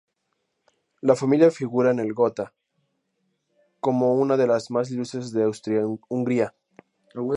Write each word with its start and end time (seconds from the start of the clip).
La 1.01 1.15
familia 1.15 1.51
figura 1.51 1.91
en 1.91 1.99
el 1.99 2.13
"Gotha" 2.15 2.55
como 3.79 4.15
una 4.15 4.35
de 4.35 4.47
las 4.47 4.71
más 4.71 4.89
ilustres 4.89 5.31
de 5.31 5.43
Austria-Hungría. 5.43 6.55